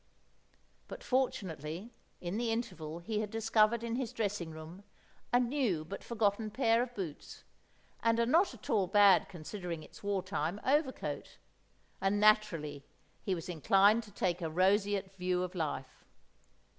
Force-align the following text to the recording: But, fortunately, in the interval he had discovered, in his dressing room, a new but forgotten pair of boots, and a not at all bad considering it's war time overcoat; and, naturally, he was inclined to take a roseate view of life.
But, 0.87 1.03
fortunately, 1.03 1.93
in 2.21 2.37
the 2.39 2.51
interval 2.51 2.97
he 3.01 3.19
had 3.19 3.29
discovered, 3.29 3.83
in 3.83 3.97
his 3.97 4.11
dressing 4.13 4.49
room, 4.49 4.83
a 5.31 5.39
new 5.39 5.85
but 5.85 6.03
forgotten 6.03 6.49
pair 6.49 6.81
of 6.81 6.95
boots, 6.95 7.43
and 8.01 8.17
a 8.17 8.25
not 8.25 8.55
at 8.55 8.67
all 8.67 8.87
bad 8.87 9.29
considering 9.29 9.83
it's 9.83 10.01
war 10.01 10.23
time 10.23 10.59
overcoat; 10.65 11.37
and, 12.01 12.19
naturally, 12.19 12.83
he 13.21 13.35
was 13.35 13.47
inclined 13.47 14.01
to 14.01 14.11
take 14.11 14.41
a 14.41 14.49
roseate 14.49 15.11
view 15.17 15.43
of 15.43 15.53
life. 15.53 16.03